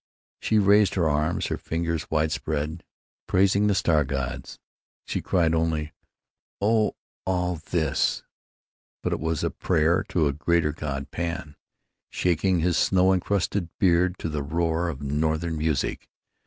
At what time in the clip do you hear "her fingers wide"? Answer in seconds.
1.45-2.31